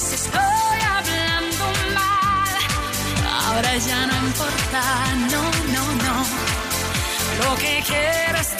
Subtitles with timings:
[0.00, 1.64] si estoy hablando
[1.94, 2.60] mal.
[3.44, 4.82] Ahora ya no importa,
[5.32, 5.42] no,
[5.74, 6.16] no, no.
[7.44, 8.50] Lo que quiero es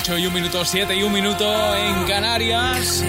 [0.00, 3.04] 8 y un minuto, 7 y un minuto en Canarias.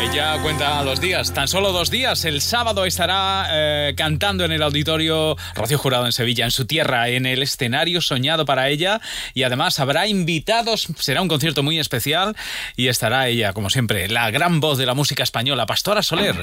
[0.00, 2.24] Ella cuenta los días, tan solo dos días.
[2.24, 7.10] El sábado estará eh, cantando en el auditorio Rocío Jurado en Sevilla, en su tierra,
[7.10, 9.02] en el escenario soñado para ella.
[9.34, 12.34] Y además habrá invitados, será un concierto muy especial.
[12.76, 16.34] Y estará ella, como siempre, la gran voz de la música española, Pastora Soler.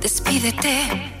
[0.00, 1.20] Despídete,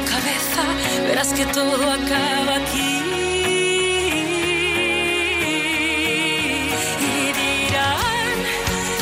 [1.07, 2.93] verás que todo acaba aquí.
[7.09, 8.35] Y dirán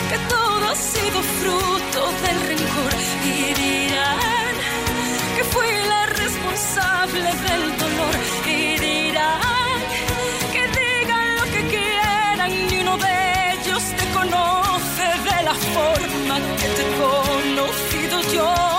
[0.10, 2.94] que todo ha sido fruto del rencor.
[3.26, 4.54] Y dirán
[5.36, 8.16] que fui la responsable del dolor.
[8.46, 9.78] Y dirán
[10.54, 16.68] que digan lo que quieran, ni uno de ellos te conoce de la forma que
[16.76, 18.79] te he conocido yo.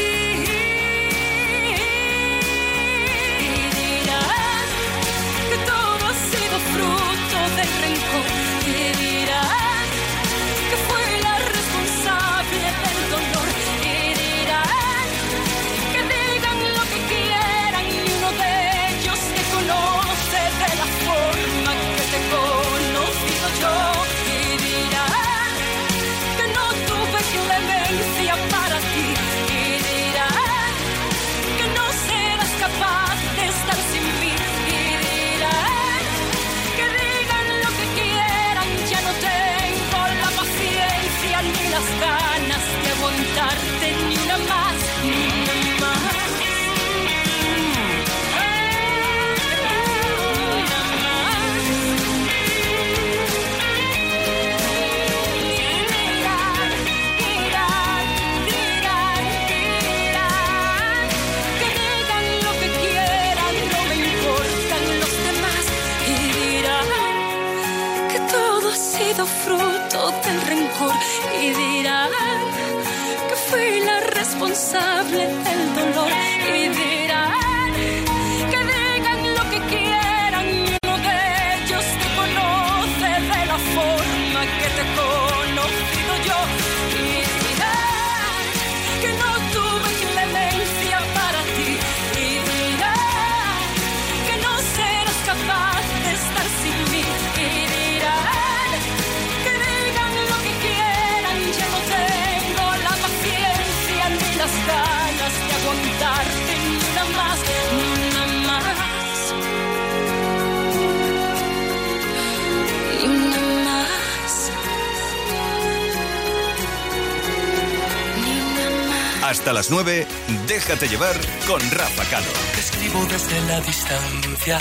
[119.31, 120.05] Hasta las 9,
[120.45, 121.15] déjate llevar
[121.47, 122.27] con Rafa Cano.
[122.53, 124.59] Te escribo desde la distancia,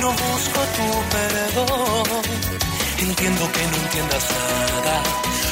[0.00, 2.22] no busco tu perdón.
[3.00, 5.02] Entiendo que no entiendas nada,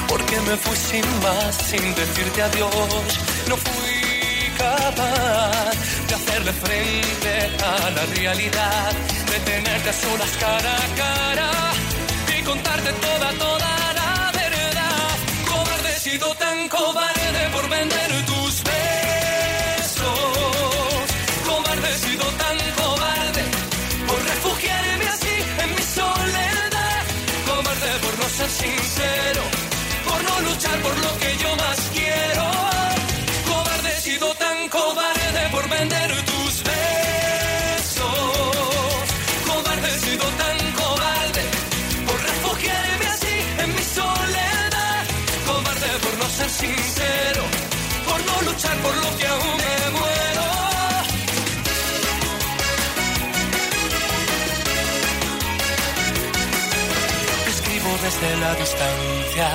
[0.08, 3.04] porque me fui sin más, sin decirte adiós.
[3.46, 5.74] No fui capaz
[6.08, 8.92] de hacerle frente a la realidad,
[9.32, 11.50] de tenerte a solas cara a cara
[12.38, 15.10] y contarte toda, toda la verdad.
[15.46, 18.03] Cobarde he sido tan cobarde por vender
[30.82, 32.44] por lo que yo más quiero.
[33.48, 38.06] Cobarde he sido tan cobarde por vender tus besos.
[39.46, 41.42] Cobarde he sido tan cobarde
[42.06, 45.04] por refugiarme así en mi soledad.
[45.46, 47.42] Cobarde por no ser sincero,
[48.08, 50.44] por no luchar por lo que aún me muero.
[57.52, 59.46] Escribo desde la distancia,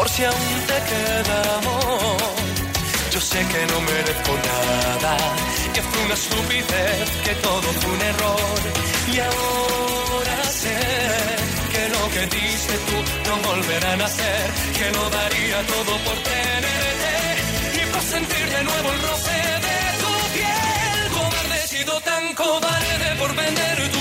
[0.00, 2.16] por si aún te queda amor.
[3.12, 5.14] Yo sé que no merezco nada,
[5.74, 8.60] que fue una estupidez, que todo fue un error.
[9.12, 10.78] Y ahora sé
[11.72, 12.96] que lo que diste tú
[13.28, 14.46] no volverá a nacer,
[14.78, 17.14] que lo daría todo por tenerte
[17.80, 21.00] y por sentir de nuevo el roce de tu piel.
[21.16, 23.99] Cobarde sido tan cobarde por vender tus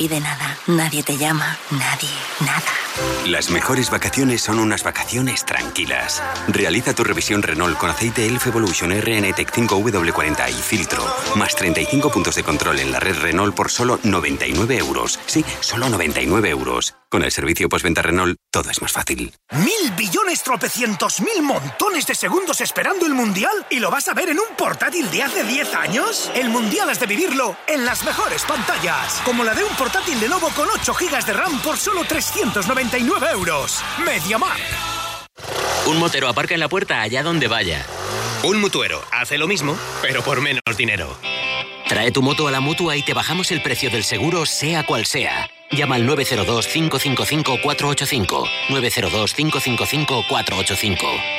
[0.00, 2.08] pide nada, nadie te llama, nadie,
[2.40, 2.62] nada.
[3.26, 6.22] Las mejores vacaciones son unas vacaciones tranquilas.
[6.48, 11.04] Realiza tu revisión Renault con aceite Elf Evolution RN Tech 5W40 y filtro.
[11.36, 15.20] Más 35 puntos de control en la red Renault por solo 99 euros.
[15.26, 16.94] Sí, solo 99 euros.
[17.10, 19.34] Con el servicio postventa Renault, todo es más fácil.
[19.50, 24.28] Mil billones tropecientos mil montones de segundos esperando el Mundial y lo vas a ver
[24.28, 26.30] en un portátil de hace 10 años.
[26.36, 30.28] El Mundial has de vivirlo en las mejores pantallas, como la de un portátil de
[30.28, 33.82] Lenovo con 8 GB de RAM por solo 399 euros.
[34.04, 34.60] MediaMark.
[35.86, 37.84] Un motero aparca en la puerta allá donde vaya.
[38.44, 41.18] Un mutuero hace lo mismo, pero por menos dinero.
[41.88, 45.06] Trae tu moto a la mutua y te bajamos el precio del seguro, sea cual
[45.06, 45.50] sea.
[45.72, 48.44] Llama al 902-555-485.
[48.68, 50.96] 902-555-485.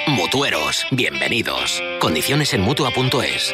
[0.08, 1.82] Mutueros, bienvenidos.
[2.00, 3.54] Condiciones en mutua.es.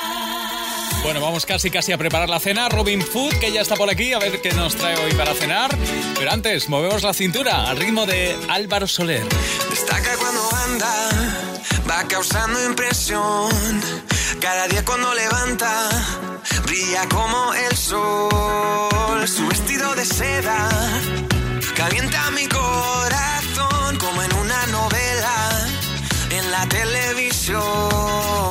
[1.03, 2.69] Bueno, vamos casi casi a preparar la cena.
[2.69, 5.75] Robin Food, que ya está por aquí, a ver qué nos trae hoy para cenar.
[6.17, 9.25] Pero antes, movemos la cintura al ritmo de Álvaro Soler.
[9.69, 11.09] Destaca cuando anda,
[11.89, 13.49] va causando impresión.
[14.39, 15.89] Cada día cuando levanta,
[16.65, 19.27] brilla como el sol.
[19.27, 20.69] Su vestido de seda
[21.75, 25.67] calienta mi corazón como en una novela
[26.29, 28.50] en la televisión.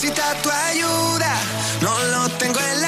[0.00, 1.34] Necesita tu ayuda.
[1.80, 2.87] No lo tengo en las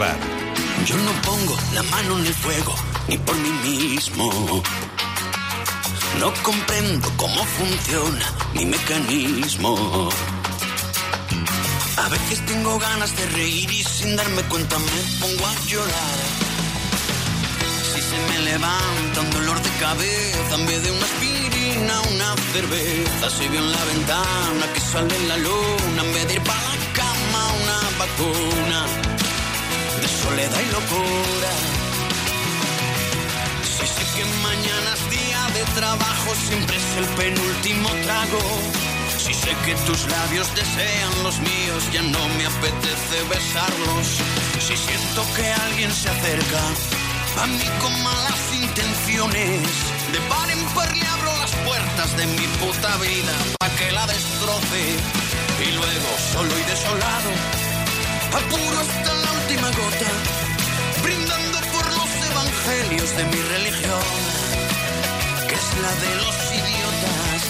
[0.00, 2.74] Yo no pongo la mano en el fuego,
[3.06, 4.62] ni por mí mismo.
[6.18, 10.08] No comprendo cómo funciona mi mecanismo.
[11.98, 16.18] A veces tengo ganas de reír y sin darme cuenta me pongo a llorar.
[17.92, 23.28] Si se me levanta un dolor de cabeza en vez de una aspirina, una cerveza,
[23.36, 26.92] si veo en la ventana que sale la luna en vez de ir para la
[26.94, 29.19] cama, una vacuna
[30.10, 31.52] soledad y locura.
[33.62, 38.42] Si sé que mañana es día de trabajo, siempre es el penúltimo trago.
[39.18, 44.06] Si sé que tus labios desean los míos, ya no me apetece besarlos.
[44.58, 46.62] Si siento que alguien se acerca
[47.38, 49.62] a mí con malas intenciones,
[50.12, 54.06] de par en par le abro las puertas de mi puta vida para que la
[54.06, 54.82] destroce.
[55.64, 57.30] Y luego, solo y desolado,
[58.32, 60.10] apuro hasta la última gota,
[61.02, 64.02] brindando por los evangelios de mi religión,
[65.48, 67.42] que es la de los idiotas.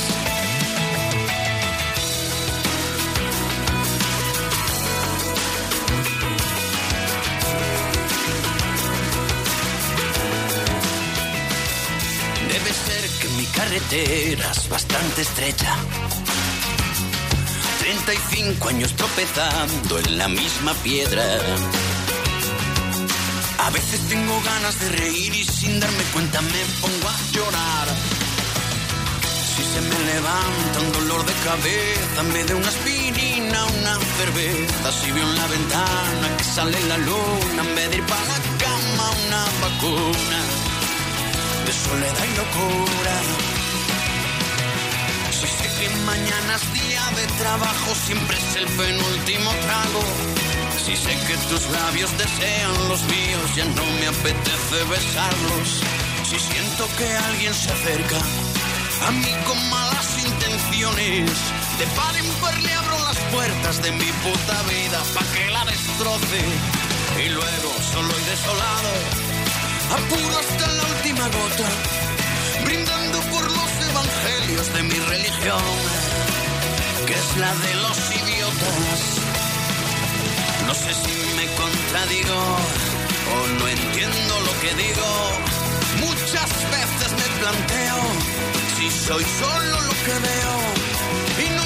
[12.48, 15.76] Debe ser que mi carretera es bastante estrecha
[18.10, 21.22] 35 años tropezando en la misma piedra.
[23.58, 27.88] A veces tengo ganas de reír y sin darme cuenta me pongo a llorar.
[29.54, 34.92] Si se me levanta un dolor de cabeza, me de una aspirina, una cerveza.
[35.00, 38.40] Si veo en la ventana que sale la luna, en vez de ir para la
[38.64, 40.40] cama, una vacuna
[41.64, 43.14] de soledad y locura.
[45.30, 46.79] Si sé que mañana es
[47.16, 50.02] de trabajo, siempre es el penúltimo trago.
[50.84, 55.68] Si sé que tus labios desean los míos, ya no me apetece besarlos.
[56.28, 58.18] Si siento que alguien se acerca
[59.06, 61.30] a mí con malas intenciones,
[61.78, 65.64] de par en par le abro las puertas de mi puta vida pa' que la
[65.64, 66.42] destroce.
[67.24, 68.92] Y luego, solo y desolado,
[69.98, 71.68] apuro hasta la última gota,
[72.64, 75.62] brindando por los evangelios de mi religión,
[77.10, 79.00] que es la de los idiotas.
[80.66, 82.40] No sé si me contradigo
[83.34, 85.08] o no entiendo lo que digo.
[86.06, 87.98] Muchas veces me planteo
[88.76, 90.54] si soy solo lo que veo
[91.44, 91.59] y no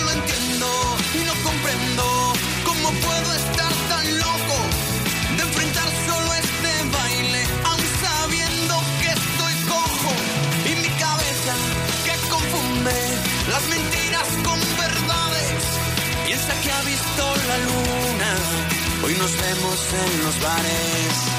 [19.05, 21.34] Hoy nos vemos en los bares.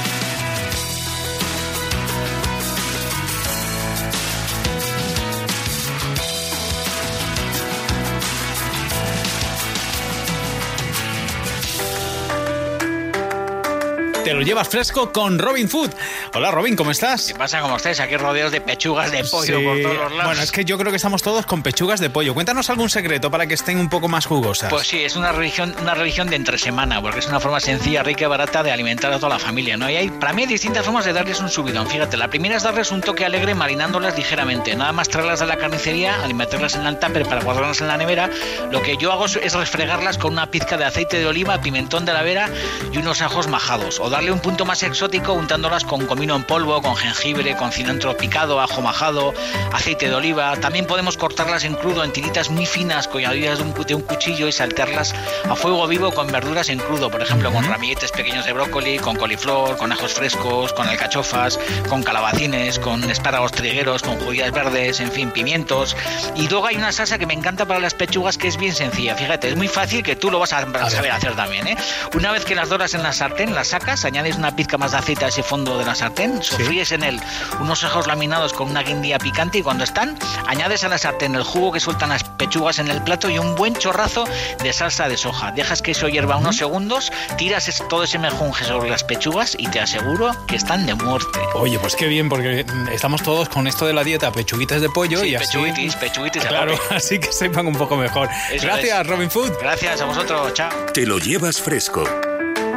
[14.26, 15.92] Te lo llevas fresco con Robin Food.
[16.34, 17.28] Hola Robin, ¿cómo estás?
[17.28, 17.62] ¿Qué pasa?
[17.62, 18.00] ¿Cómo estáis?
[18.00, 19.64] Aquí rodeados de pechugas de pollo Sí.
[19.64, 20.26] por todos los lados.
[20.26, 22.34] Bueno, es que yo creo que estamos todos con pechugas de pollo.
[22.34, 24.72] Cuéntanos algún secreto para que estén un poco más jugosas.
[24.72, 28.02] Pues sí, es una religión, una religión de entre semana, porque es una forma sencilla,
[28.02, 29.88] rica y barata de alimentar a toda la familia, ¿no?
[29.92, 31.88] Y hay, para mí hay distintas formas de darles un subidón.
[31.88, 34.76] Fíjate, la primera es darles un toque alegre marinándolas ligeramente.
[34.76, 38.32] Nada más traerlas de la carnicería, alimentarlas en el tupper para guardarlas en la nevera.
[38.72, 42.06] Lo que yo hago es- es refregarlas con una pizca de aceite de oliva, pimentón
[42.06, 42.50] de la vera
[42.92, 44.00] y unos ajos majados.
[44.00, 48.16] O darle un punto más exótico untándolas con comino en polvo, con jengibre, con cilantro
[48.16, 49.34] picado, ajo majado,
[49.74, 50.56] aceite de oliva.
[50.56, 54.54] También podemos cortarlas en crudo en tiritas muy finas con ayudas de un, cuchillo y
[54.54, 55.14] saltearlas
[55.50, 59.18] a fuego vivo con verduras en crudo, por ejemplo, con ramilletes pequeños de brócoli, con
[59.18, 65.12] coliflor, con ajos frescos, con alcachofas, con calabacines, con espárragos trigueros, con judías verdes, en
[65.12, 65.98] fin, pimientos.
[66.38, 69.14] Y luego hay una salsa que me encanta para las pechugas que es bien sencilla.
[69.16, 71.68] Fíjate, es muy fácil que tú lo vas a, a saber hacer también.
[71.68, 71.76] ¿eh?
[72.14, 74.98] Una vez que las doras en la sartén, las sacas, añades una pizca más de
[74.98, 77.20] aceite a ese fondo de la sartén, sofríes en él
[77.60, 81.44] unos ajos laminados con una guindilla picante y cuando están, añades a la sartén el
[81.44, 84.26] jugo que sueltan las pechugas en el plato y un buen chorrazo
[84.62, 85.52] de salsa de soja.
[85.52, 89.80] Dejas que eso hierva unos segundos, tiras todo ese mejunje sobre las pechugas y te
[89.80, 91.40] aseguro que están de muerte.
[91.56, 95.20] Oye, pues qué bien, porque estamos todos con esto de la dieta, pechuguitas de pollo
[95.20, 95.46] Sí, y así.
[95.46, 98.30] pechuguitis, pechuguitis a Claro, así que sepan un poco mejor.
[98.52, 99.08] Eso Gracias, es.
[99.08, 99.52] Robin Food.
[99.60, 100.70] Gracias a vosotros, chao.
[100.94, 102.04] Te lo llevas fresco.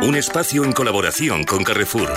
[0.01, 2.13] Un espacio en colaboración con Carrefour.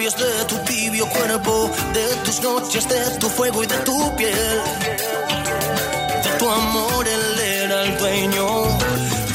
[0.00, 4.62] De tu tibio cuerpo, de tus noches, de tu fuego y de tu piel.
[6.24, 8.78] De tu amor, él era el dueño.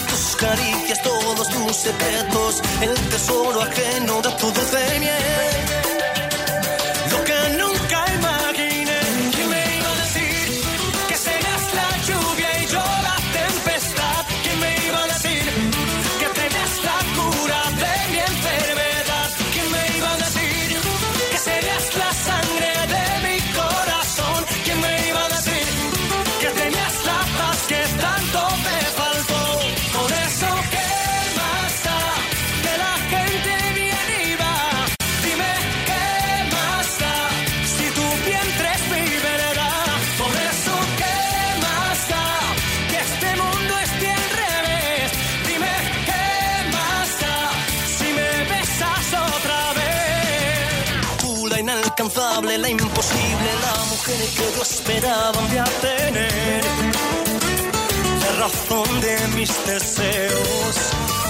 [0.09, 5.84] Tus caricias, todos tus secretos, el tesoro ajeno de tu dulce.
[54.85, 56.63] esperaban de tener
[58.21, 60.75] la razón de mis deseos.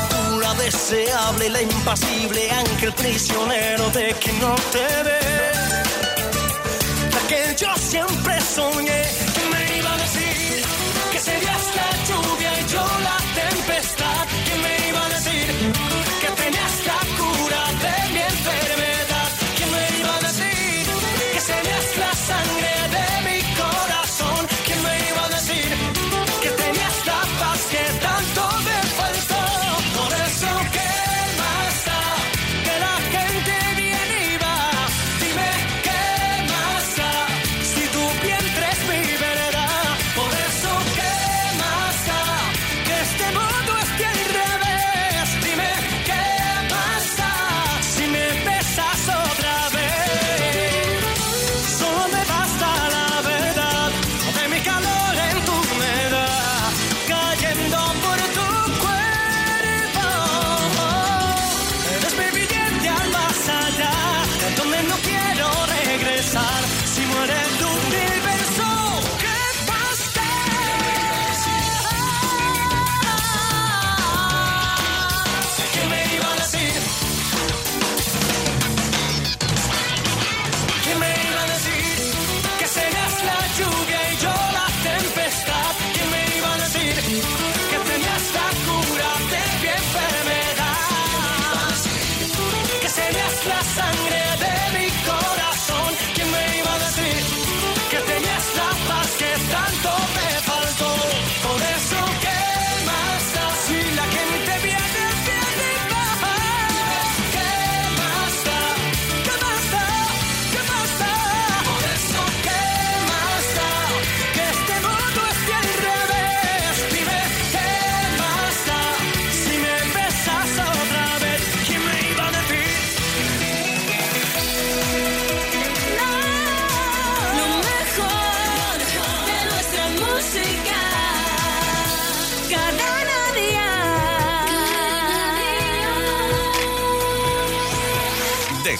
[0.09, 5.19] Tú la deseable, la impasible, ángel prisionero de quien no te ve,
[7.13, 9.04] la que yo siempre soñé.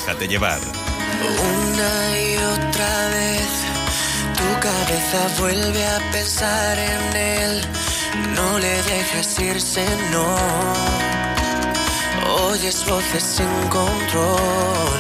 [0.06, 0.60] Déjate llevar.
[0.62, 3.48] Una y otra vez
[4.38, 7.62] tu cabeza vuelve a pensar en él.
[8.36, 10.36] No le dejes irse, no.
[12.50, 15.00] Oyes voces sin control.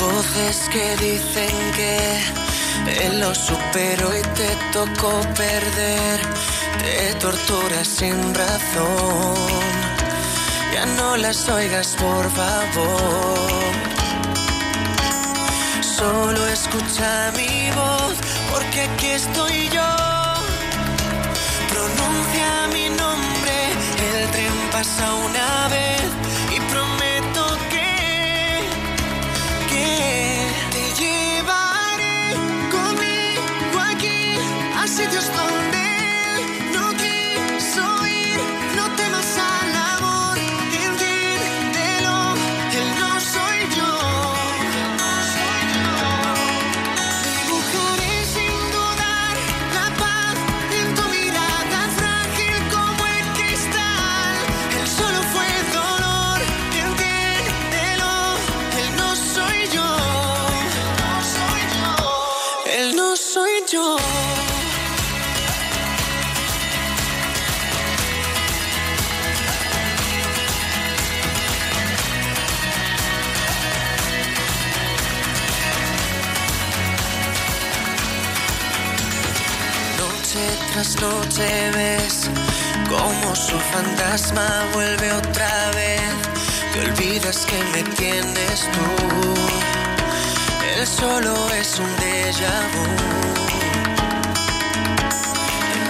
[0.00, 6.20] Voces que dicen que él lo superó y te tocó perder.
[6.82, 9.85] Te torturas sin razón.
[10.76, 13.38] Ya no las oigas, por favor.
[15.80, 18.16] Solo escucha mi voz,
[18.52, 19.90] porque aquí estoy yo.
[21.72, 23.56] Pronuncia mi nombre,
[24.06, 26.02] el tren pasa una vez
[80.26, 82.30] noche tras noche ves
[82.88, 86.00] cómo su fantasma vuelve otra vez.
[86.72, 89.34] Te olvidas que me tienes tú.
[90.74, 92.86] Él solo es un déjà vu.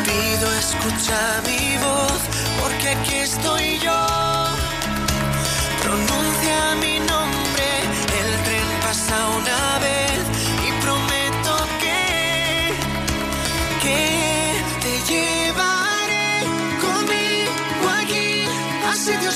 [0.04, 2.20] Te pido escucha mi voz,
[2.60, 4.06] porque aquí estoy yo.
[5.82, 7.68] Pronuncia mi nombre,
[8.20, 10.05] el tren pasa una vez.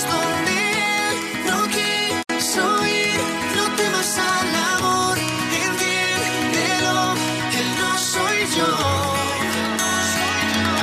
[0.07, 2.23] No quiero
[2.81, 3.21] oír,
[3.55, 5.19] no temas al amor.
[5.19, 7.15] Entiéndelo,
[7.51, 8.69] que él no soy yo.
[9.61, 10.83] El no soy yo.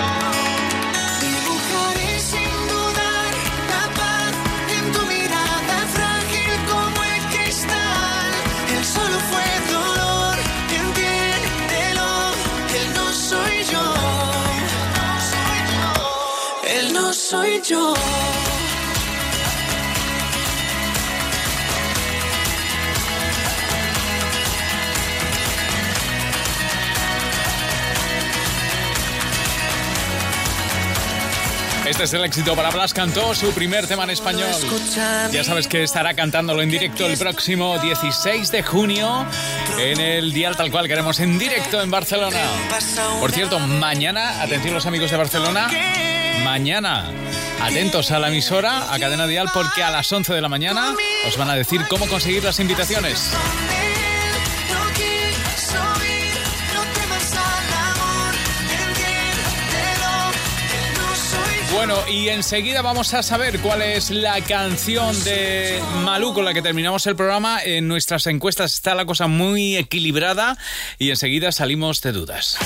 [1.25, 3.31] Divulgó en él sin dudar
[3.73, 4.31] la paz
[4.77, 8.31] en tu mirada frágil como el cristal.
[8.75, 10.35] Él solo fue dolor.
[10.81, 12.09] Entiéndelo,
[12.69, 13.83] que él no soy yo.
[14.59, 15.89] El no soy yo.
[16.69, 17.96] El no soy yo.
[31.97, 34.51] Este es el éxito para Blas cantó su primer tema en español.
[35.31, 39.25] Ya sabes que estará cantándolo en directo el próximo 16 de junio
[39.79, 42.37] en el Dial Tal Cual queremos en directo en Barcelona.
[43.19, 45.71] Por cierto, mañana, atención los amigos de Barcelona,
[46.43, 47.09] mañana
[47.63, 50.93] atentos a la emisora, a Cadena Dial, porque a las 11 de la mañana
[51.27, 53.33] os van a decir cómo conseguir las invitaciones.
[61.77, 66.63] Bueno, y enseguida vamos a saber cuál es la canción de Malú con la que
[66.63, 67.61] terminamos el programa.
[67.63, 70.57] En nuestras encuestas está la cosa muy equilibrada
[70.97, 72.57] y enseguida salimos de dudas.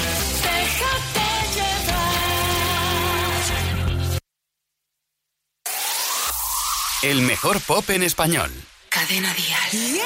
[7.03, 8.49] El mejor pop en español.
[8.87, 10.01] Cadena Dial.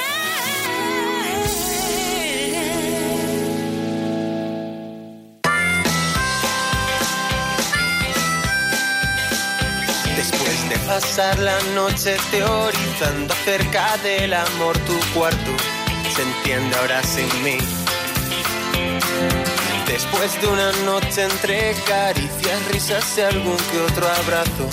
[10.30, 15.52] Después de pasar la noche teorizando acerca del amor, tu cuarto
[16.14, 17.58] se entiende ahora sin mí.
[19.86, 24.68] Después de una noche entre caricias, risas y algún que otro abrazo.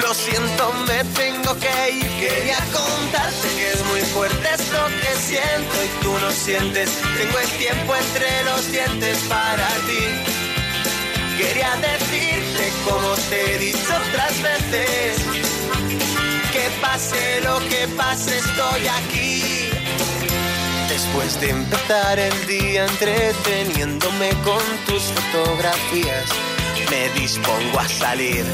[0.00, 2.08] Lo siento, me tengo que ir.
[2.18, 6.90] Quería contarte que es muy fuerte esto que siento y tú no sientes.
[7.18, 10.39] Tengo el tiempo entre los dientes para ti.
[11.40, 15.24] Quería decirte como te he dicho otras veces.
[16.52, 19.70] Que pase lo que pase, estoy aquí.
[20.90, 26.26] Después de empezar el día entreteniéndome con tus fotografías,
[26.90, 28.44] me dispongo a salir.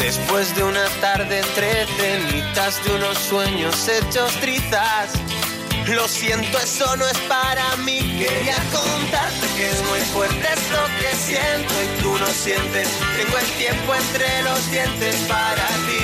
[0.00, 5.12] Después de una tarde entre cenitas de unos sueños hechos trizas,
[5.88, 7.98] lo siento, eso no es para mí.
[8.18, 12.88] Quería contarte que es muy fuerte esto que siento y tú no sientes.
[13.16, 16.02] Tengo el tiempo entre los dientes para ti.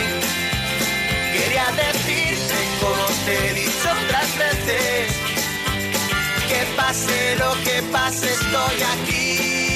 [1.32, 5.12] Quería decirte como te he dicho otras veces,
[6.48, 9.67] que pase lo que pase, estoy aquí.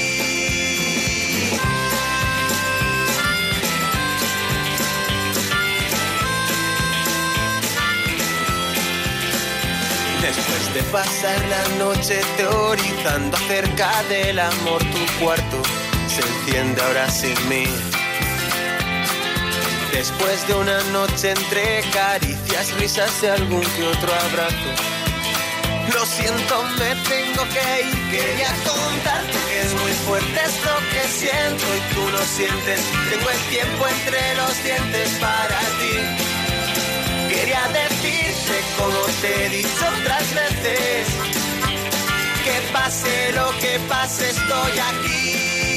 [10.23, 15.61] Después de pasar la noche teorizando acerca del amor, tu cuarto
[16.07, 17.65] se enciende ahora sin mí.
[19.91, 24.71] Después de una noche entre caricias, risas y algún que otro abrazo.
[25.93, 28.09] Lo siento, me tengo que ir.
[28.09, 32.79] Quería contarte que es muy fuerte esto que siento y tú lo sientes.
[33.09, 36.32] Tengo el tiempo entre los dientes para ti.
[37.43, 41.07] Quería decirte como te he dicho otras veces
[42.45, 45.72] que pase lo que pase estoy aquí.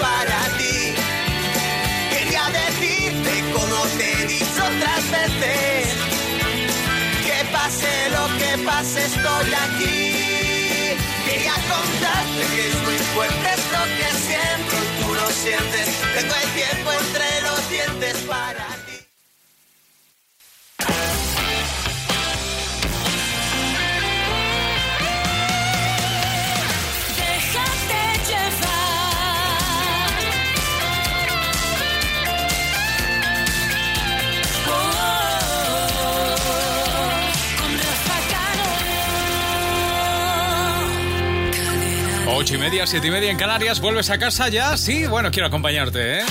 [0.00, 0.94] Para ti.
[2.10, 5.88] Quería decirte como te he dicho otras veces
[7.24, 10.96] que pase lo que pase estoy aquí.
[11.26, 15.86] Quería contarte que es muy fuerte esto que siento tú lo sientes.
[16.14, 18.75] Tengo el tiempo entre los dientes para
[42.46, 43.80] Ocho y media, siete y media en Canarias.
[43.80, 44.76] ¿Vuelves a casa ya?
[44.76, 46.22] Sí, bueno, quiero acompañarte, ¿eh?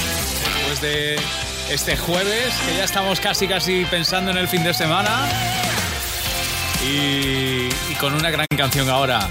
[0.46, 1.20] Después de
[1.70, 5.28] este jueves, que ya estamos casi, casi pensando en el fin de semana.
[6.82, 9.28] Y, y con una gran canción ahora.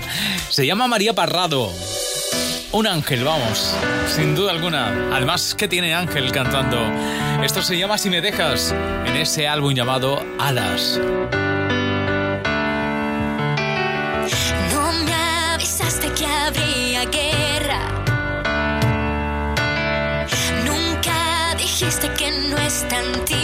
[0.51, 1.73] Se llama María Parrado.
[2.73, 3.75] Un ángel, vamos,
[4.15, 4.89] sin duda alguna.
[5.11, 6.79] Además, ¿qué tiene Ángel cantando?
[7.43, 8.75] Esto se llama Si me dejas,
[9.07, 11.01] en ese álbum llamado Alas.
[22.83, 23.44] Nunca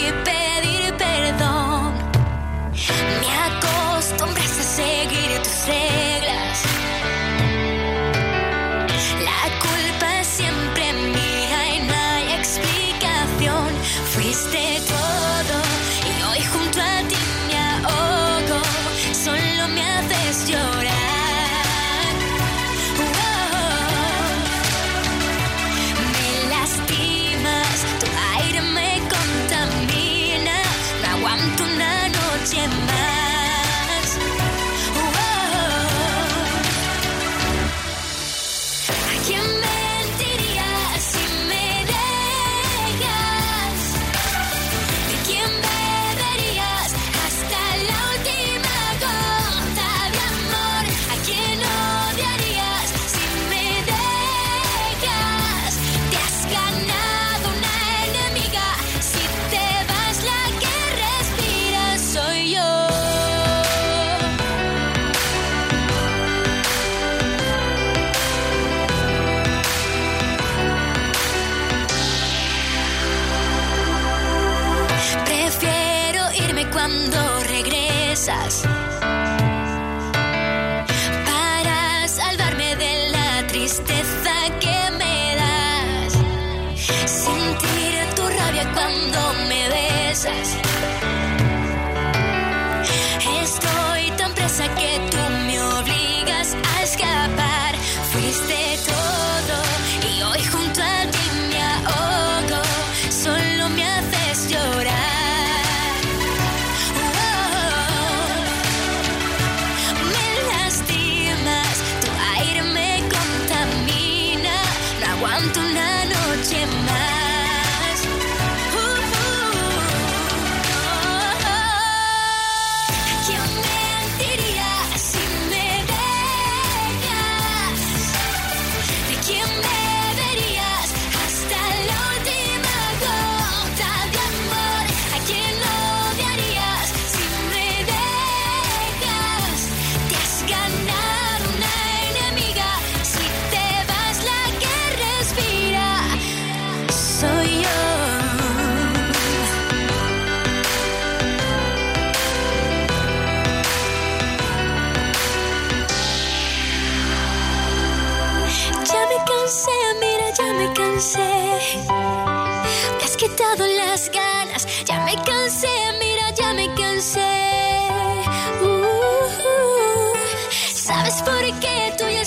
[88.73, 90.57] cuando me besas.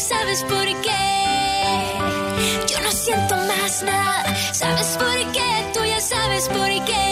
[0.08, 1.04] Sabes por qué.
[2.68, 4.36] Yo no siento más nada.
[4.52, 5.48] ¿Sabes por qué?
[5.72, 7.03] Tú ya sabes por qué.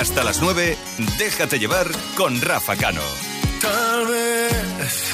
[0.00, 0.78] Hasta las 9,
[1.18, 1.86] déjate llevar
[2.16, 3.02] con Rafa Cano.
[3.60, 5.12] Tal vez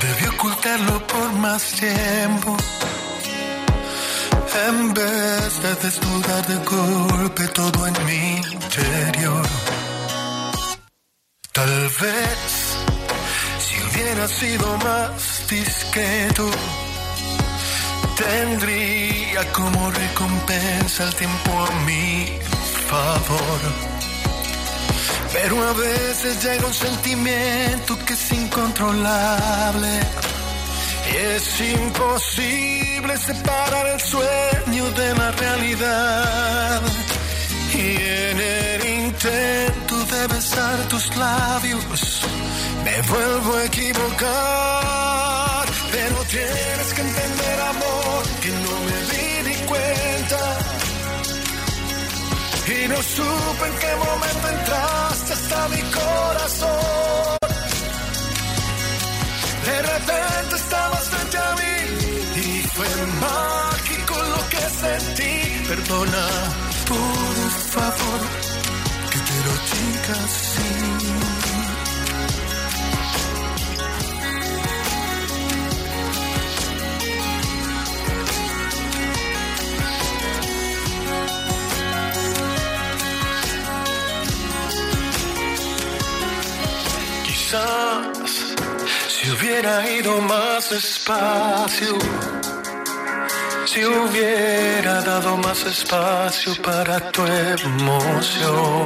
[0.00, 2.56] debí ocultarlo por más tiempo.
[4.68, 9.46] En vez de desnudar de golpe todo en mi interior.
[11.52, 12.76] Tal vez
[13.60, 16.50] si hubiera sido más discreto,
[18.16, 22.26] tendría como recompensa el tiempo a mi
[22.88, 23.91] favor.
[25.32, 30.00] Pero a veces llega un sentimiento que es incontrolable.
[31.10, 36.82] Y es imposible separar el sueño de la realidad.
[37.74, 42.20] Y en el intento de besar tus labios,
[42.84, 45.02] me vuelvo a equivocar.
[45.90, 48.21] Pero tienes que entender, amor,
[52.74, 57.38] Y no supe en qué momento entraste hasta mi corazón.
[59.66, 61.76] De repente estabas frente a mí
[62.40, 62.86] y fue
[63.20, 65.68] mágico lo que sentí.
[65.68, 66.26] Perdona,
[66.88, 68.20] por favor,
[69.10, 71.31] que lo diga así.
[87.52, 91.98] Si hubiera ido más despacio,
[93.66, 98.84] si hubiera dado más espacio para tu emoción.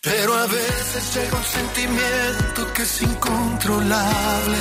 [0.00, 4.58] Pero a veces llega un sentimiento que es incontrolable.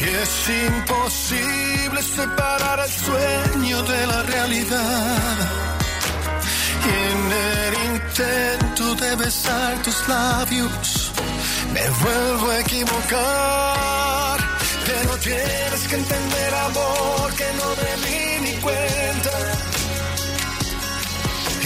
[0.00, 5.77] Y es imposible separar el sueño de la realidad.
[6.88, 11.12] En el intento de besar tus labios,
[11.72, 14.38] me vuelvo a equivocar.
[14.86, 19.36] Pero tienes que entender, amor, que no me di ni cuenta.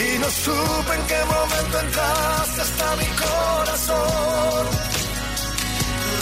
[0.04, 4.66] Y no supe en qué momento entraste hasta mi corazón.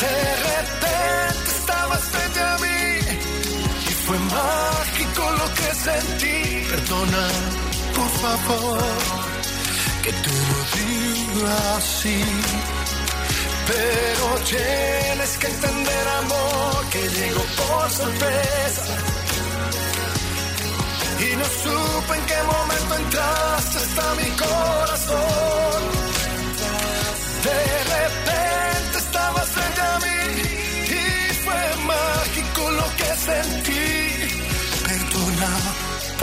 [0.05, 0.19] De
[0.51, 2.83] repente estabas frente a mí
[3.89, 6.67] y fue mágico lo que sentí.
[6.69, 7.25] Perdona,
[8.01, 8.79] por favor,
[10.03, 12.23] que te lo diga así.
[13.71, 18.85] Pero tienes que entender, amor, que llegó por sorpresa.
[21.27, 25.81] Y no supe en qué momento entraste hasta mi corazón.
[27.49, 27.61] De
[27.97, 30.23] repente estabas frente a mí
[30.99, 33.87] y fue mágico lo que sentí.
[34.89, 35.53] Perdona,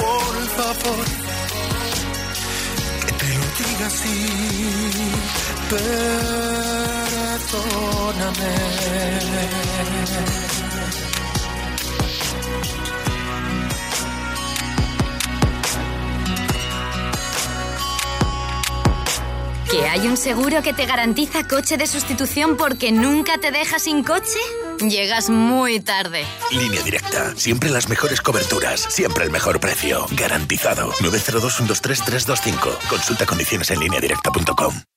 [0.01, 1.05] por favor,
[3.63, 4.15] diga así.
[5.69, 6.87] Perdóname.
[19.69, 24.03] ¿Que hay un seguro que te garantiza coche de sustitución porque nunca te deja sin
[24.03, 24.39] coche?
[24.79, 26.23] Llegas muy tarde.
[26.51, 27.35] Línea directa.
[27.35, 28.81] Siempre las mejores coberturas.
[28.81, 30.05] Siempre el mejor precio.
[30.11, 30.91] Garantizado.
[30.93, 32.77] 902-123-325.
[32.89, 34.96] Consulta condiciones en lineadirecta.com.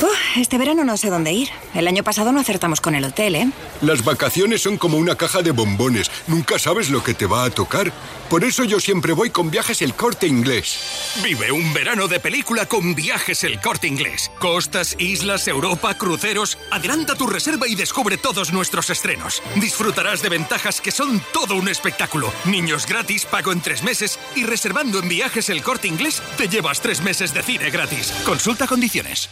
[0.00, 1.48] Uf, este verano no sé dónde ir.
[1.74, 3.48] El año pasado no acertamos con el hotel, ¿eh?
[3.80, 6.08] Las vacaciones son como una caja de bombones.
[6.28, 7.92] Nunca sabes lo que te va a tocar.
[8.30, 11.16] Por eso yo siempre voy con viajes el corte inglés.
[11.24, 14.30] Vive un verano de película con viajes el corte inglés.
[14.38, 16.58] Costas, islas, Europa, cruceros.
[16.70, 19.42] Adelanta tu reserva y descubre todos nuestros estrenos.
[19.56, 22.32] Disfrutarás de ventajas que son todo un espectáculo.
[22.44, 26.80] Niños gratis, pago en tres meses y reservando en viajes el corte inglés te llevas
[26.80, 28.12] tres meses de cine gratis.
[28.24, 29.28] Consulta condiciones.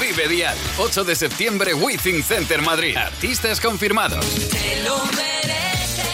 [0.00, 2.96] Vive Dial, 8 de septiembre, Withing Center Madrid.
[2.96, 4.24] Artistas confirmados.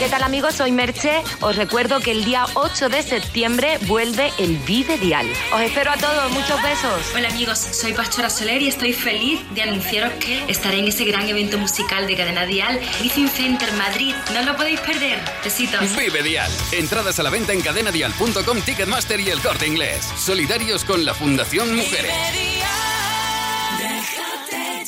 [0.01, 0.57] ¿Qué tal amigos?
[0.57, 1.23] Soy Merche.
[1.41, 5.33] Os recuerdo que el día 8 de septiembre vuelve el Vive Dial.
[5.55, 7.15] Os espero a todos, muchos besos.
[7.15, 11.29] Hola amigos, soy Pastora Soler y estoy feliz de anunciaros que estaré en ese gran
[11.29, 14.13] evento musical de Cadena Dial, Withing Center Madrid.
[14.35, 15.21] No lo podéis perder.
[15.45, 15.97] Besitos.
[15.97, 16.51] Vive Dial.
[16.73, 20.13] Entradas a la venta en cadenadial.com, Ticketmaster y el corte inglés.
[20.17, 22.13] Solidarios con la Fundación Mujeres.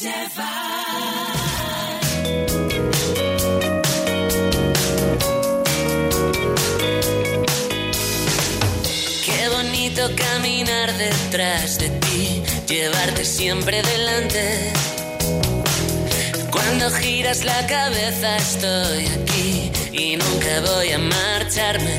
[0.04, 0.10] Qué
[9.48, 14.72] bonito caminar detrás de ti, llevarte siempre delante.
[16.50, 21.98] Cuando giras la cabeza estoy aquí y nunca voy a marcharme.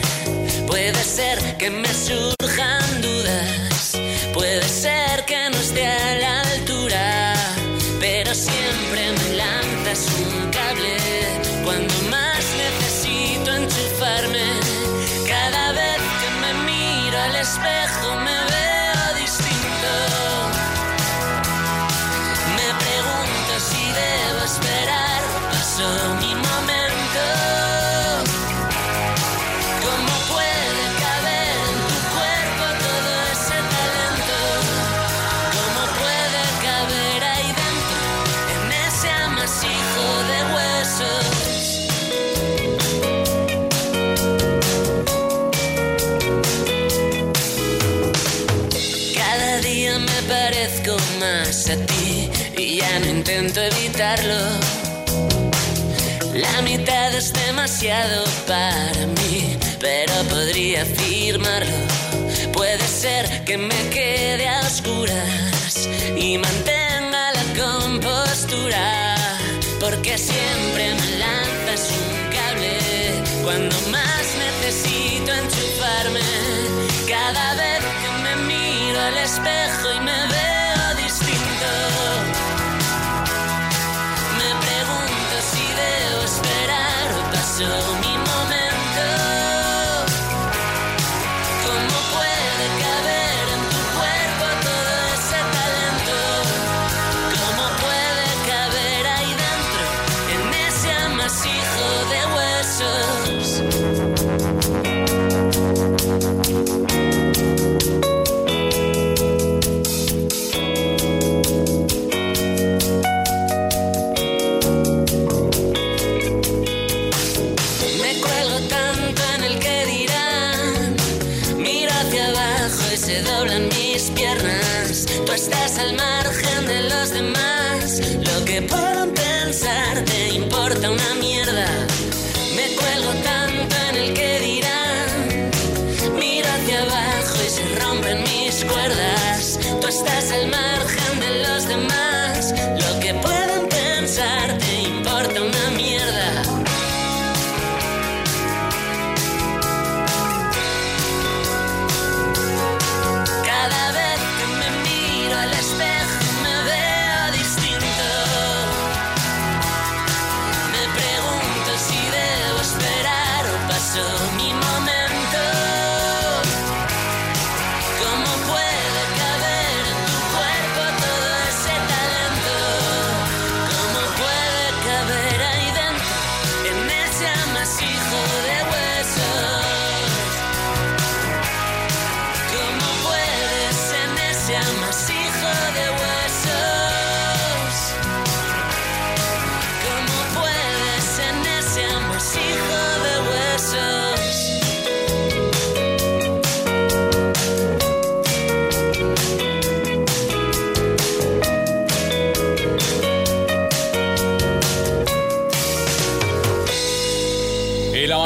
[0.68, 3.98] Puede ser que me surjan dudas,
[4.32, 6.35] puede ser que no esté a la
[9.96, 10.98] lanzas un cable
[11.64, 14.44] cuando más necesito enchufarme.
[15.28, 17.95] Cada vez que me miro al espejo
[53.26, 54.38] intento evitarlo.
[56.36, 61.76] La mitad es demasiado para mí, pero podría afirmarlo.
[62.54, 69.16] Puede ser que me quede a oscuras y mantenga la compostura,
[69.80, 72.78] porque siempre me lanzas un cable
[73.44, 76.22] cuando más necesito enchufarme.
[77.08, 80.55] Cada vez que me miro al espejo y me veo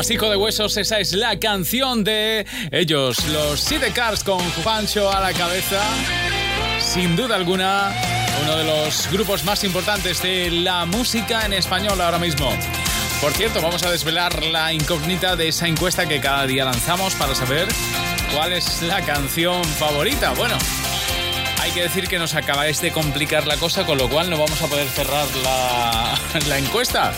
[0.10, 5.34] Amasijo de huesos, esa es la canción de ellos, los Sidecars con Pancho a la
[5.34, 5.84] cabeza.
[6.80, 7.94] Sin duda alguna,
[8.42, 12.52] uno de los grupos más importantes de la música en español ahora mismo.
[13.22, 17.36] Por cierto, vamos a desvelar la incógnita de esa encuesta que cada día lanzamos para
[17.36, 17.68] saber
[18.34, 20.32] cuál es la canción favorita.
[20.32, 20.58] Bueno,
[21.62, 24.60] hay que decir que nos acabáis de complicar la cosa, con lo cual no vamos
[24.60, 27.14] a poder cerrar la, la encuesta.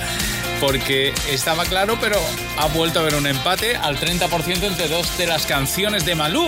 [0.62, 2.18] Porque estaba claro, pero
[2.58, 6.48] ha vuelto a haber un empate al 30% entre dos de las canciones de Malú.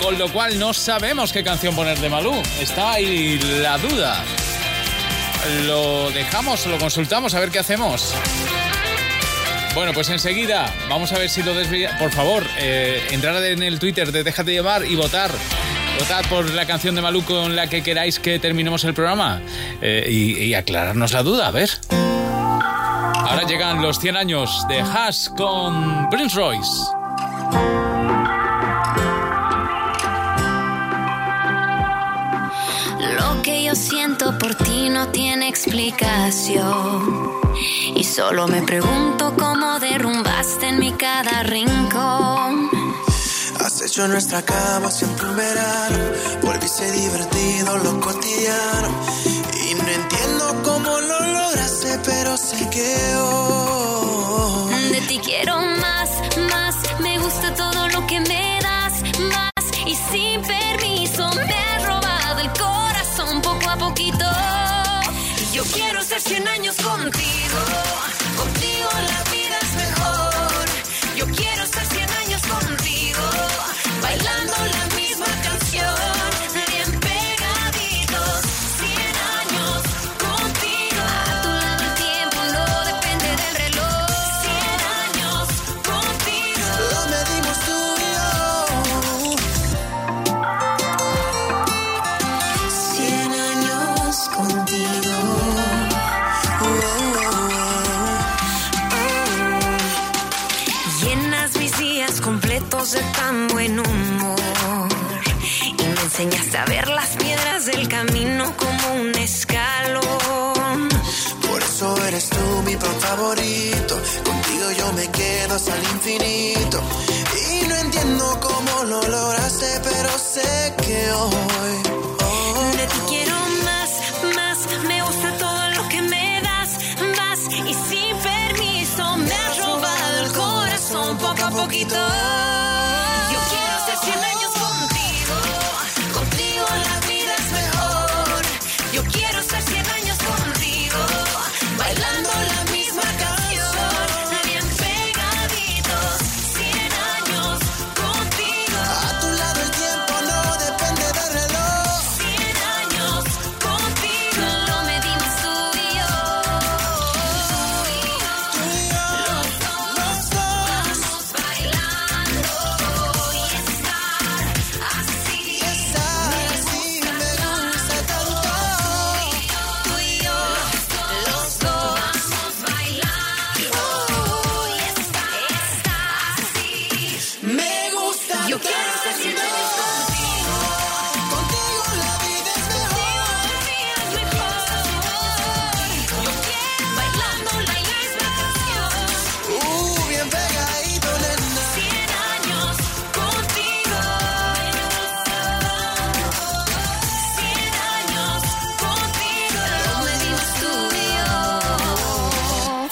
[0.00, 2.40] Con lo cual no sabemos qué canción poner de Malú.
[2.60, 4.24] Está ahí la duda.
[5.66, 8.14] Lo dejamos, lo consultamos, a ver qué hacemos.
[9.74, 11.98] Bueno, pues enseguida vamos a ver si lo desvía.
[11.98, 15.32] Por favor, eh, entrar en el Twitter de Déjate llevar y votar.
[15.98, 19.42] Votad por la canción de Malú con la que queráis que terminemos el programa.
[19.82, 21.70] Eh, y, y aclararnos la duda, a ver.
[23.28, 26.70] Ahora llegan los 100 años de Hash con Prince Royce.
[33.18, 37.32] Lo que yo siento por ti no tiene explicación.
[37.94, 42.70] Y solo me pregunto cómo derrumbaste en mi cada rincón.
[43.60, 45.98] Has hecho nuestra cama siempre un verano.
[46.42, 48.88] Volviste divertido lo cotidiano.
[52.04, 54.88] Pero sé que hoy.
[54.90, 56.10] De ti quiero más,
[56.50, 56.74] más.
[57.00, 58.47] Me gusta todo lo que me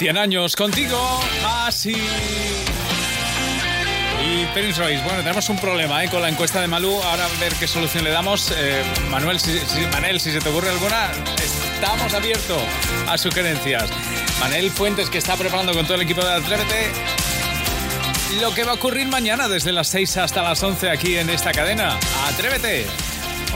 [0.07, 1.21] 100 años contigo,
[1.67, 1.91] así.
[4.25, 6.09] Y Prince Royce, bueno, tenemos un problema ¿eh?
[6.09, 7.03] con la encuesta de Malú.
[7.03, 8.53] Ahora a ver qué solución le damos.
[8.57, 11.11] Eh, Manuel, si, si- Manel, si se te ocurre alguna,
[11.43, 12.63] estamos abiertos
[13.09, 13.91] a sugerencias.
[14.39, 16.93] Manel Fuentes, que está preparando con todo el equipo de Atrévete
[18.41, 21.51] lo que va a ocurrir mañana desde las 6 hasta las 11 aquí en esta
[21.51, 21.99] cadena.
[22.29, 22.87] Atrévete.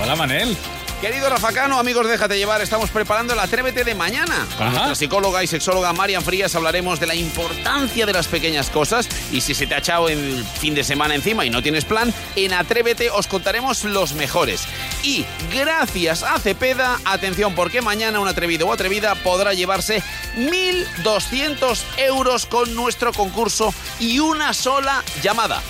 [0.03, 0.57] Hola, Manel.
[1.01, 2.61] Querido Rafacano, amigos, déjate llevar.
[2.61, 4.47] Estamos preparando el Atrévete de mañana.
[4.59, 4.71] Con Ajá.
[4.77, 9.09] nuestra psicóloga y sexóloga Marian Frías hablaremos de la importancia de las pequeñas cosas.
[9.33, 12.13] Y si se te ha echado el fin de semana encima y no tienes plan,
[12.37, 14.65] en Atrévete os contaremos los mejores.
[15.03, 15.25] Y
[15.55, 20.03] gracias a Cepeda, atención, porque mañana un atrevido o atrevida podrá llevarse
[20.37, 25.63] 1.200 euros con nuestro concurso y una sola llamada.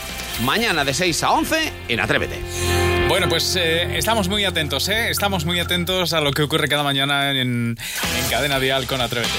[0.42, 2.79] Mañana de 6 a 11 en Atrévete.
[3.10, 5.10] Bueno, pues eh, estamos muy atentos, ¿eh?
[5.10, 9.34] Estamos muy atentos a lo que ocurre cada mañana en, en Cadena Dial con Atrévete.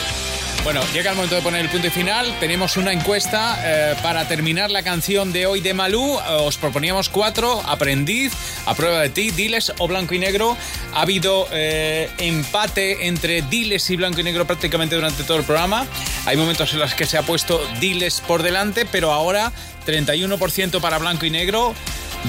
[0.66, 2.36] Bueno, llega el momento de poner el punto y final.
[2.42, 6.20] Tenemos una encuesta eh, para terminar la canción de hoy de Malú.
[6.42, 7.62] Os proponíamos cuatro.
[7.66, 8.34] Aprendiz,
[8.66, 10.58] a prueba de ti, Diles o Blanco y Negro.
[10.94, 15.88] Ha habido eh, empate entre Diles y Blanco y Negro prácticamente durante todo el programa.
[16.26, 19.54] Hay momentos en los que se ha puesto Diles por delante, pero ahora
[19.88, 21.74] 31% para Blanco y Negro.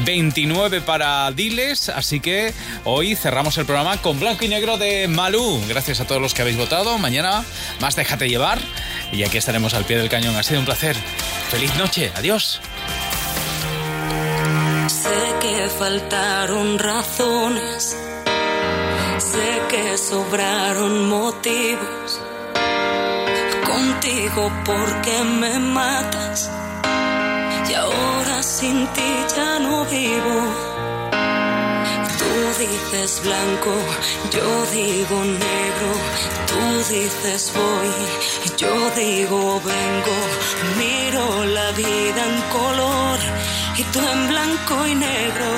[0.05, 2.53] 29 para Diles, así que
[2.85, 5.61] hoy cerramos el programa con blanco y negro de Malú.
[5.69, 6.99] Gracias a todos los que habéis votado.
[6.99, 7.45] Mañana
[7.81, 8.59] más déjate llevar
[9.13, 10.37] y aquí estaremos al pie del cañón.
[10.37, 10.97] Ha sido un placer.
[11.51, 12.11] Feliz noche.
[12.17, 12.61] Adiós.
[14.89, 17.97] Sé que faltaron razones,
[19.19, 22.21] sé que sobraron motivos.
[23.65, 26.51] Contigo porque me matas
[28.63, 30.37] sin ti ya no vivo.
[32.21, 32.31] Tú
[32.63, 33.73] dices blanco,
[34.37, 34.49] yo
[34.79, 35.17] digo
[35.49, 35.91] negro.
[36.51, 36.63] Tú
[36.95, 37.93] dices voy,
[38.63, 39.41] yo digo
[39.73, 40.17] vengo.
[40.81, 41.27] Miro
[41.59, 43.19] la vida en color
[43.81, 45.51] y tú en blanco y negro.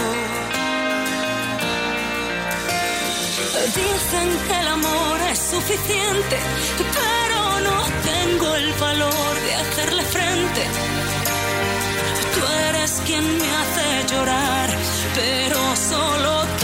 [3.83, 6.37] Dicen que el amor es suficiente,
[6.99, 7.79] pero no
[8.11, 10.63] tengo el valor de hacerle frente.
[12.45, 14.69] Tú eres quien me hace llorar,
[15.15, 16.64] pero solo tú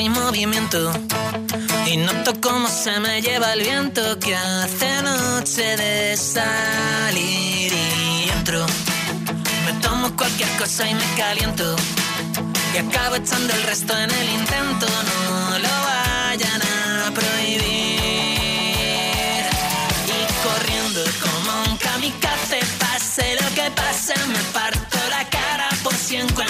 [0.00, 0.92] y movimiento.
[1.86, 8.64] Y noto cómo se me lleva el viento que hace noche de salir y entro.
[9.66, 11.76] Me tomo cualquier cosa y me caliento.
[12.74, 14.86] Y acabo echando el resto en el intento.
[14.86, 17.60] No lo vayan a prohibir.
[20.06, 26.16] Y corriendo como un kamikaze, pase lo que pase, me parto la cara por si
[26.16, 26.49] encuentro.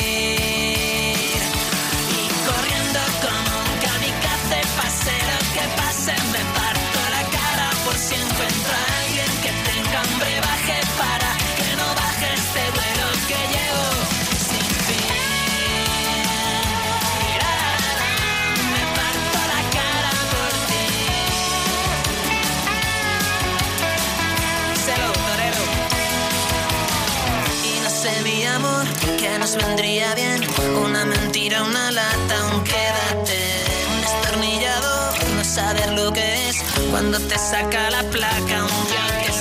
[31.63, 33.63] una lata, un quédate.
[33.91, 36.63] Un destornillador, no saber lo que es.
[36.89, 39.31] Cuando te saca la placa, un que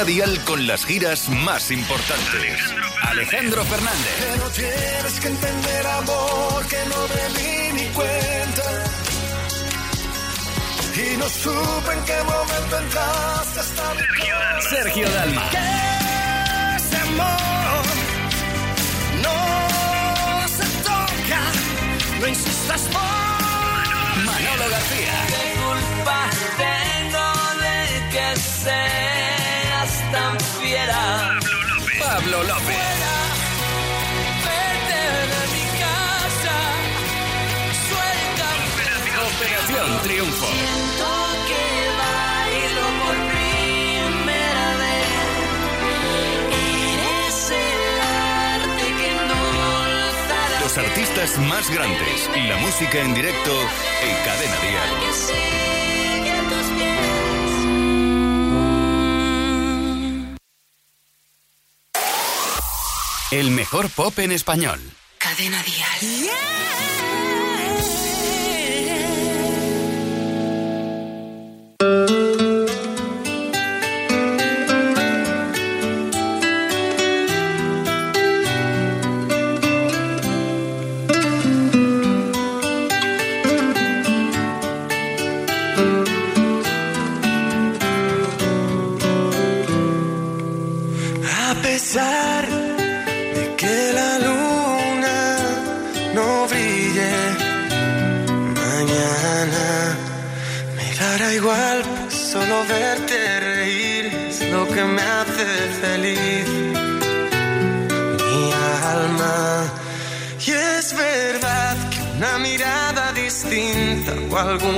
[0.00, 2.60] Cadena Dial con las giras más importantes.
[3.02, 4.16] Alejandro Fernández.
[4.18, 8.62] Pero tienes que entender, amor, que no me di ni cuenta.
[10.96, 14.36] Y no supe en qué momento entraste hasta mi Sergio,
[14.70, 15.50] Sergio Dalma.
[15.50, 17.84] Que ese amor
[19.22, 21.40] no se toca,
[22.20, 24.24] no insistas por...
[24.24, 25.26] Manolo García.
[25.28, 26.30] ¿Qué culpa
[30.12, 31.38] tan fiera?
[31.98, 32.76] Pablo López.
[34.46, 35.02] Vete
[35.32, 36.56] de mi casa,
[37.88, 38.48] suelta.
[39.34, 40.46] Operación Triunfo.
[40.46, 41.10] Siento
[41.48, 41.64] que
[42.00, 45.08] bailo por primera vez.
[46.92, 47.92] Eres el
[48.60, 52.30] arte que endulza Los artistas más grandes.
[52.48, 53.52] La música en directo
[54.02, 55.79] en Cadena Dial.
[63.30, 64.80] El mejor pop en español.
[65.18, 66.30] Cadena Dial.
[66.30, 66.59] A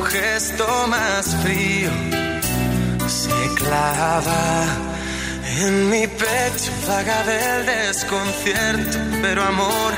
[0.03, 1.90] algún gesto más frío
[3.07, 4.64] se clava
[5.61, 9.92] en mi pecho, vaga del desconcierto, pero amor,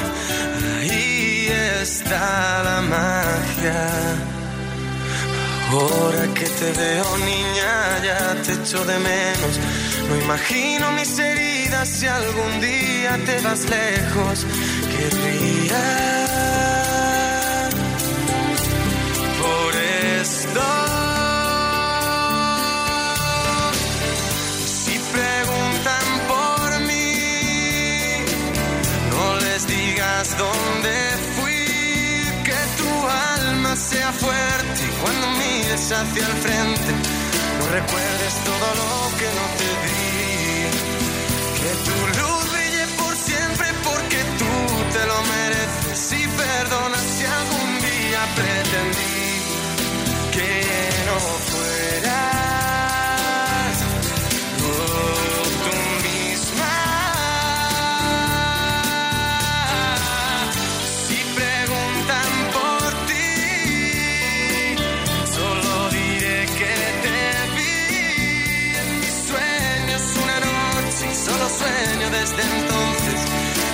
[0.80, 1.48] ahí
[1.80, 3.90] está la magia.
[5.70, 9.58] Ahora que te veo niña, ya te echo de menos.
[10.08, 14.46] No imagino mis heridas si algún día te vas lejos.
[14.92, 16.13] Querría
[36.04, 36.92] hacia el frente,
[37.58, 40.04] no recuerdes todo lo que no te di.
[41.60, 44.52] Que tu luz brille por siempre porque tú
[44.94, 49.24] te lo mereces y perdona si algún día pretendí
[50.34, 50.50] que
[51.08, 51.18] no
[51.50, 52.33] fueras
[72.36, 73.20] desde entonces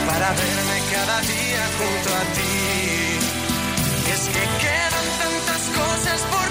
[0.07, 3.21] para verme cada día junto a ti.
[4.07, 6.50] Y es que quedan tantas cosas por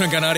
[0.00, 0.30] en Canarias.